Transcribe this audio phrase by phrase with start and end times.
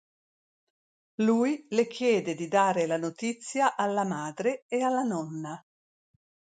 [1.17, 5.63] Lui le chiede di dare la notizia alla madre e alla nonna.